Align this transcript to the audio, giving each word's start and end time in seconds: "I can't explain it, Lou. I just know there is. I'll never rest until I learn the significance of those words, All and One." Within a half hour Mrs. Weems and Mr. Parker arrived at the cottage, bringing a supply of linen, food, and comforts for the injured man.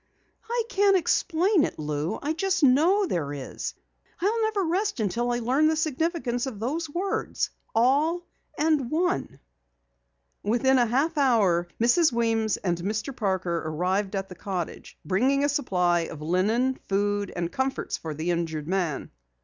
"I 0.49 0.63
can't 0.67 0.97
explain 0.97 1.63
it, 1.63 1.77
Lou. 1.77 2.17
I 2.23 2.33
just 2.33 2.63
know 2.63 3.05
there 3.05 3.31
is. 3.31 3.75
I'll 4.19 4.41
never 4.41 4.63
rest 4.63 4.99
until 4.99 5.29
I 5.31 5.37
learn 5.37 5.67
the 5.67 5.75
significance 5.75 6.47
of 6.47 6.59
those 6.59 6.89
words, 6.89 7.51
All 7.75 8.25
and 8.57 8.89
One." 8.89 9.39
Within 10.41 10.79
a 10.79 10.87
half 10.87 11.19
hour 11.19 11.67
Mrs. 11.79 12.11
Weems 12.11 12.57
and 12.57 12.79
Mr. 12.79 13.15
Parker 13.15 13.59
arrived 13.63 14.15
at 14.15 14.27
the 14.27 14.33
cottage, 14.33 14.97
bringing 15.05 15.43
a 15.43 15.49
supply 15.49 15.99
of 15.99 16.19
linen, 16.19 16.79
food, 16.89 17.31
and 17.35 17.51
comforts 17.51 17.95
for 17.95 18.15
the 18.15 18.31
injured 18.31 18.67
man. 18.67 19.11